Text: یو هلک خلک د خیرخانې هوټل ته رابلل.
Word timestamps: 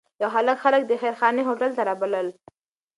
یو 0.21 0.29
هلک 0.35 0.57
خلک 0.63 0.81
د 0.85 0.91
خیرخانې 1.01 1.41
هوټل 1.47 1.71
ته 1.77 1.81
رابلل. 1.89 2.27